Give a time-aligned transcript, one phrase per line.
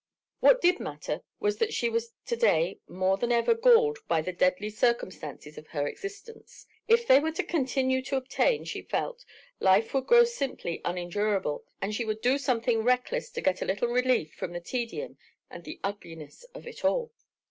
[0.39, 4.33] What did matter was that she was to day more than ever galled by the
[4.33, 6.65] deadly circumstances of her existence.
[6.87, 9.23] If they were to continue to obtain, she felt,
[9.59, 13.65] life would grow simply unendurable, and she would to do something reckless to get a
[13.65, 15.19] little relief from the tedium
[15.51, 17.11] and the ugliness of it all.